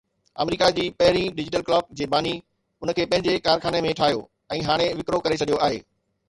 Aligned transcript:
آمريڪا 0.43 0.69
جي 0.77 0.85
پهرين 1.01 1.35
ڊجيٽل 1.39 1.65
ڪلاڪ 1.67 1.91
جي 1.99 2.07
باني 2.13 2.31
ان 2.39 2.93
کي 3.01 3.05
پنهنجي 3.13 3.37
ڪارخاني 3.49 3.83
۾ 3.89 3.93
ٺاهيو 4.01 4.25
۽ 4.57 4.65
هاڻي 4.71 4.89
وڪرو 5.03 5.23
ڪري 5.29 5.41
ڇڏيو 5.45 5.63
آهي 5.69 5.81